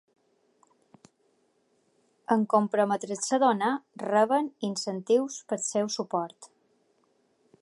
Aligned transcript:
En 2.37 2.47
comprometre's 2.55 3.29
a 3.37 3.41
donar, 3.45 3.71
reben 4.07 4.51
incentius 4.73 5.41
pel 5.53 5.65
seu 5.71 5.97
suport. 5.99 6.55